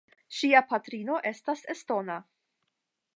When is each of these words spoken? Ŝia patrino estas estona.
Ŝia 0.37 0.61
patrino 0.71 1.19
estas 1.33 1.63
estona. 1.75 2.17